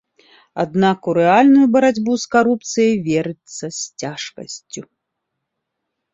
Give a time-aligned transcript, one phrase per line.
[0.63, 4.81] Аднак у рэальную барацьбу з карупцыяй верыцца з цяжкасцю.